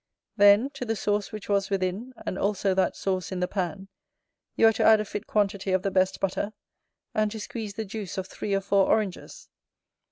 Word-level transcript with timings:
Then, 0.35 0.71
to 0.71 0.83
the 0.83 0.95
sauce 0.95 1.31
which 1.31 1.47
was 1.47 1.69
within, 1.69 2.13
and 2.25 2.35
also 2.35 2.73
that 2.73 2.95
sauce 2.95 3.31
in 3.31 3.39
the 3.39 3.47
pan, 3.47 3.87
you 4.55 4.65
are 4.65 4.73
to 4.73 4.83
add 4.83 4.99
a 4.99 5.05
fit 5.05 5.27
quantity 5.27 5.73
of 5.73 5.83
the 5.83 5.91
best 5.91 6.19
butter, 6.19 6.53
and 7.13 7.29
to 7.29 7.39
squeeze 7.39 7.75
the 7.75 7.85
juice 7.85 8.17
of 8.17 8.25
three 8.25 8.55
or 8.55 8.61
four 8.61 8.87
oranges. 8.87 9.47